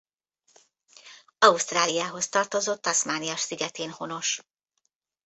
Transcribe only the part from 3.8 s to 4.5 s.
honos.